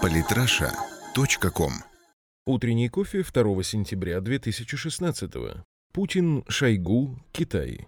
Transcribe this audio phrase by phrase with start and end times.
[0.00, 1.72] Политраша.ком
[2.46, 5.34] Утренний кофе 2 сентября 2016
[5.92, 7.86] Путин, Шойгу, Китай.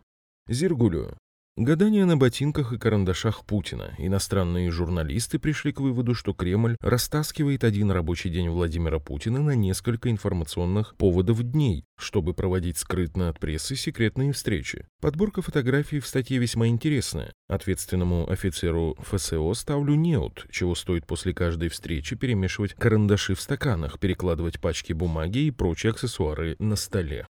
[0.49, 1.17] Зиргулю.
[1.57, 3.95] Гадания на ботинках и карандашах Путина.
[3.99, 10.11] Иностранные журналисты пришли к выводу, что Кремль растаскивает один рабочий день Владимира Путина на несколько
[10.11, 14.89] информационных поводов дней, чтобы проводить скрытно от прессы секретные встречи.
[15.01, 17.33] Подборка фотографий в статье весьма интересная.
[17.49, 24.61] Ответственному офицеру ФСО ставлю неуд, чего стоит после каждой встречи перемешивать карандаши в стаканах, перекладывать
[24.61, 27.29] пачки бумаги и прочие аксессуары на столе.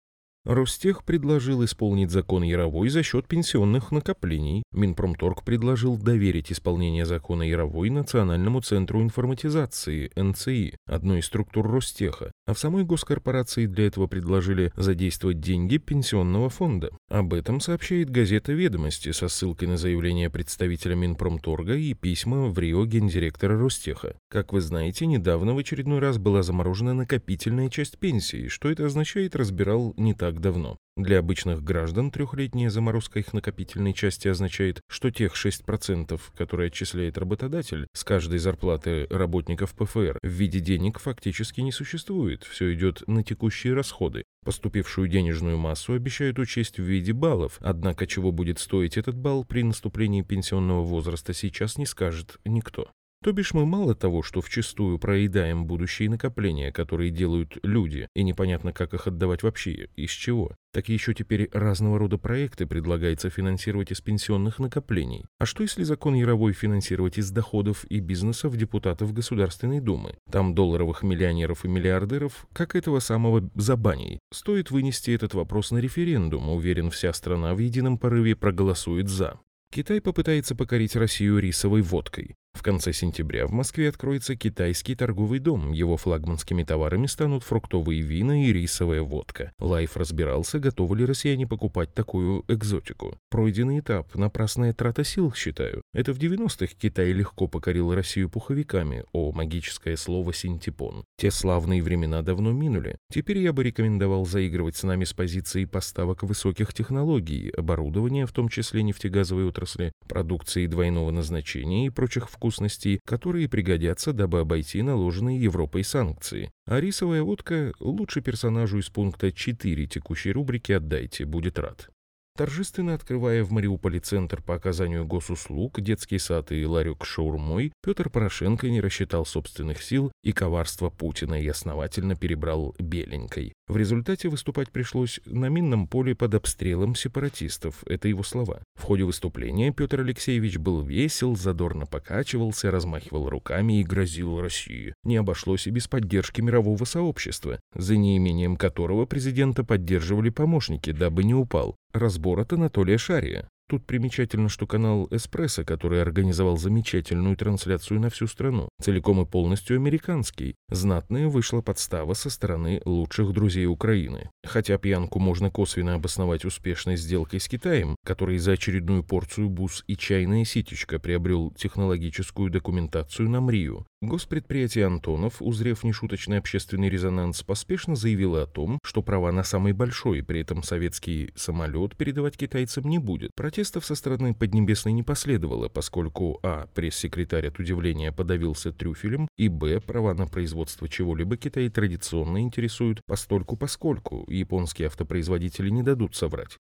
[0.46, 4.62] Ростех предложил исполнить закон Яровой за счет пенсионных накоплений.
[4.72, 12.30] Минпромторг предложил доверить исполнение закона Яровой Национальному центру информатизации, НЦИ, одной из структур Ростеха.
[12.46, 16.90] А в самой госкорпорации для этого предложили задействовать деньги пенсионного фонда.
[17.10, 22.86] Об этом сообщает газета «Ведомости» со ссылкой на заявление представителя Минпромторга и письма в Рио
[22.86, 24.14] гендиректора Ростеха.
[24.28, 28.46] Как вы знаете, недавно в очередной раз была заморожена накопительная часть пенсии.
[28.46, 30.76] Что это означает, разбирал не так так давно.
[30.96, 37.86] Для обычных граждан трехлетняя заморозка их накопительной части означает, что тех 6%, которые отчисляет работодатель
[37.94, 43.74] с каждой зарплаты работников ПФР в виде денег фактически не существует, все идет на текущие
[43.74, 44.24] расходы.
[44.44, 49.62] Поступившую денежную массу обещают учесть в виде баллов, однако чего будет стоить этот балл при
[49.62, 52.90] наступлении пенсионного возраста сейчас не скажет никто.
[53.26, 58.72] То бишь мы мало того, что вчастую проедаем будущие накопления, которые делают люди, и непонятно,
[58.72, 64.00] как их отдавать вообще, из чего, так еще теперь разного рода проекты предлагается финансировать из
[64.00, 65.24] пенсионных накоплений.
[65.40, 70.14] А что если закон Яровой финансировать из доходов и бизнесов депутатов Государственной Думы?
[70.30, 74.20] Там долларовых миллионеров и миллиардеров, как этого самого забаней.
[74.32, 79.40] Стоит вынести этот вопрос на референдум, уверен, вся страна в едином порыве проголосует «за».
[79.72, 82.36] Китай попытается покорить Россию рисовой водкой.
[82.56, 85.72] В конце сентября в Москве откроется китайский торговый дом.
[85.72, 89.52] Его флагманскими товарами станут фруктовые вина и рисовая водка.
[89.58, 93.18] Лайф разбирался, готовы ли россияне покупать такую экзотику.
[93.28, 95.82] Пройденный этап, напрасная трата сил, считаю.
[95.92, 101.04] Это в 90-х Китай легко покорил Россию пуховиками, о, магическое слово синтепон.
[101.18, 102.96] Те славные времена давно минули.
[103.12, 108.48] Теперь я бы рекомендовал заигрывать с нами с позиции поставок высоких технологий, оборудования, в том
[108.48, 115.40] числе нефтегазовой отрасли, продукции двойного назначения и прочих вкусов вкусностей, которые пригодятся, дабы обойти наложенные
[115.40, 116.52] Европой санкции.
[116.64, 121.90] А рисовая водка лучше персонажу из пункта 4 текущей рубрики «Отдайте», будет рад.
[122.36, 128.68] Торжественно открывая в Мариуполе центр по оказанию госуслуг, детский сад и ларек шаурмой, Петр Порошенко
[128.68, 133.54] не рассчитал собственных сил и коварства Путина и основательно перебрал беленькой.
[133.68, 138.60] В результате выступать пришлось на минном поле под обстрелом сепаратистов, это его слова.
[138.74, 144.92] В ходе выступления Петр Алексеевич был весел, задорно покачивался, размахивал руками и грозил России.
[145.04, 151.34] Не обошлось и без поддержки мирового сообщества, за неимением которого президента поддерживали помощники, дабы не
[151.34, 151.76] упал.
[151.96, 153.48] Разбор от Анатолия Шария.
[153.68, 159.76] Тут примечательно, что канал «Эспрессо», который организовал замечательную трансляцию на всю страну, целиком и полностью
[159.76, 164.30] американский, знатная вышла подстава со стороны лучших друзей Украины.
[164.44, 169.96] Хотя пьянку можно косвенно обосновать успешной сделкой с Китаем, который за очередную порцию бус и
[169.96, 178.42] чайная ситечка приобрел технологическую документацию на МРИУ, Госпредприятие Антонов, узрев нешуточный общественный резонанс, поспешно заявило
[178.42, 183.30] о том, что права на самый большой, при этом советский самолет передавать китайцам не будет.
[183.56, 186.66] Протестов со стороны Поднебесной не последовало, поскольку а.
[186.74, 189.80] пресс-секретарь от удивления подавился трюфелем, и б.
[189.80, 196.58] права на производство чего-либо Китай традиционно интересуют постольку-поскольку, японские автопроизводители не дадут соврать.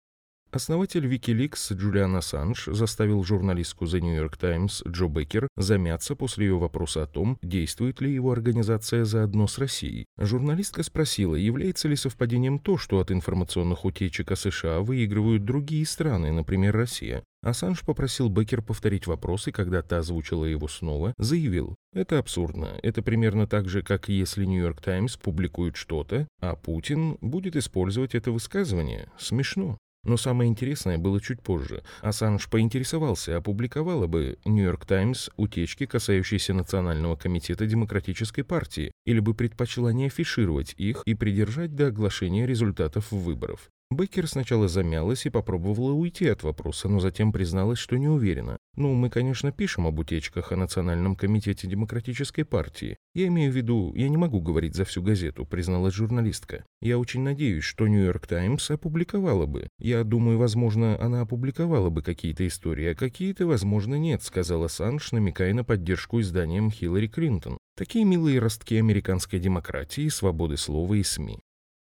[0.55, 6.57] Основатель Wikileaks Джулиан Ассанж заставил журналистку The New York Times Джо Беккер замяться после ее
[6.57, 10.05] вопроса о том, действует ли его организация заодно с Россией.
[10.17, 16.31] Журналистка спросила, является ли совпадением то, что от информационных утечек о США выигрывают другие страны,
[16.31, 17.25] например, Россия.
[17.43, 22.79] Ассанж попросил Беккер повторить вопрос, и когда та озвучила его снова, заявил, это абсурдно.
[22.81, 28.31] Это примерно так же, как если Нью-Йорк Таймс публикует что-то, а Путин будет использовать это
[28.31, 29.09] высказывание.
[29.17, 29.77] Смешно.
[30.05, 31.83] Но самое интересное было чуть позже.
[32.01, 39.91] Ассанж поинтересовался, опубликовала бы «Нью-Йорк Таймс» утечки, касающиеся Национального комитета Демократической партии, или бы предпочла
[39.91, 43.71] не афишировать их и придержать до оглашения результатов выборов.
[43.91, 48.57] Беккер сначала замялась и попробовала уйти от вопроса, но затем призналась, что не уверена.
[48.75, 52.97] «Ну, мы, конечно, пишем об утечках о Национальном комитете Демократической партии.
[53.13, 56.65] Я имею в виду, я не могу говорить за всю газету», призналась журналистка.
[56.81, 59.69] «Я очень надеюсь, что Нью-Йорк Таймс опубликовала бы.
[59.79, 65.53] Я думаю, возможно, она опубликовала бы какие-то истории, а какие-то, возможно, нет», сказала Санш, намекая
[65.53, 67.59] на поддержку изданием Хиллари Клинтон.
[67.77, 71.39] Такие милые ростки американской демократии, свободы слова и СМИ.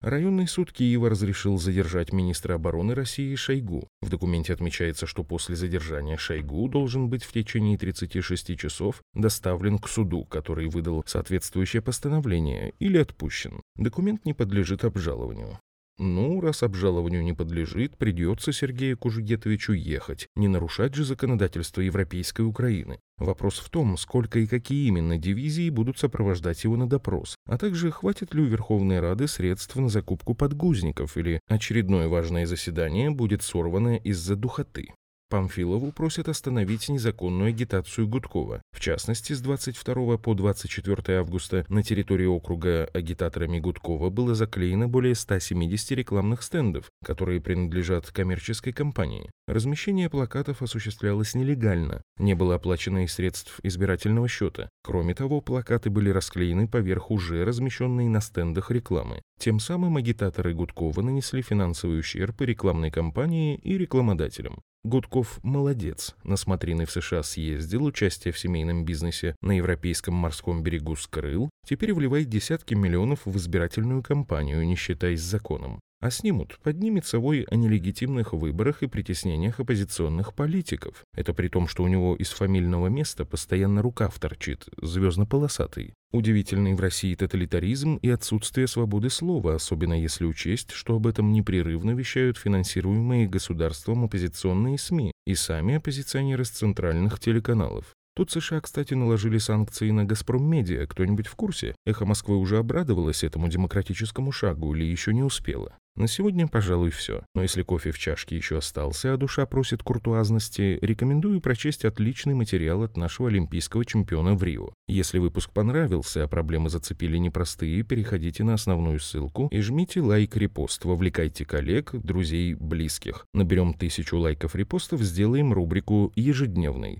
[0.02, 3.90] Районный суд Киева разрешил задержать министра обороны России Шойгу.
[4.02, 9.90] В документе отмечается, что после задержания Шойгу должен быть в течение 36 часов доставлен к
[9.90, 13.62] суду, который выдал соответствующее постановление, или отпущен.
[13.76, 15.60] Документ не подлежит обжалованию.
[16.02, 23.02] Ну, раз обжалованию не подлежит, придется Сергею Кужугетовичу ехать, не нарушать же законодательство Европейской Украины.
[23.18, 27.92] Вопрос в том, сколько и какие именно дивизии будут сопровождать его на допрос, а также
[27.92, 33.98] хватит ли у Верховной Рады средств на закупку подгузников или очередное важное заседание будет сорвано
[33.98, 34.94] из-за духоты.
[35.30, 38.64] Памфилову просят остановить незаконную агитацию Гудкова.
[38.72, 45.14] В частности, с 22 по 24 августа на территории округа агитаторами Гудкова было заклеено более
[45.14, 49.30] 170 рекламных стендов, которые принадлежат коммерческой компании.
[49.48, 54.70] Размещение плакатов осуществлялось нелегально, не было оплачено и средств избирательного счета.
[54.84, 59.22] Кроме того, плакаты были расклеены поверх уже размещенной на стендах рекламы.
[59.40, 64.60] Тем самым агитаторы Гудкова нанесли финансовый ущерб и рекламной кампании, и рекламодателям.
[64.86, 66.16] Гудков молодец.
[66.24, 71.94] На смотрины в США съездил, участие в семейном бизнесе на европейском морском берегу скрыл, теперь
[71.94, 75.80] вливает десятки миллионов в избирательную кампанию, не считаясь законом.
[76.02, 81.04] А снимут, поднимется вой о нелегитимных выборах и притеснениях оппозиционных политиков.
[81.14, 85.94] Это при том, что у него из фамильного места постоянно рукав торчит, звездно-полосатый.
[86.14, 91.92] Удивительный в России тоталитаризм и отсутствие свободы слова, особенно если учесть, что об этом непрерывно
[91.92, 97.94] вещают финансируемые государством оппозиционные СМИ и сами оппозиционеры с центральных телеканалов.
[98.20, 100.86] Тут США, кстати, наложили санкции на «Газпром Медиа».
[100.88, 101.74] Кто-нибудь в курсе?
[101.86, 105.78] «Эхо Москвы» уже обрадовалась этому демократическому шагу или еще не успела?
[105.96, 107.24] На сегодня, пожалуй, все.
[107.34, 112.84] Но если кофе в чашке еще остался, а душа просит куртуазности, рекомендую прочесть отличный материал
[112.84, 114.74] от нашего олимпийского чемпиона в Рио.
[114.90, 121.46] Если выпуск понравился, а проблемы зацепили непростые, переходите на основную ссылку и жмите лайк-репост, вовлекайте
[121.46, 123.26] коллег, друзей, близких.
[123.34, 127.00] Наберем тысячу лайков-репостов, сделаем рубрику «Ежедневный».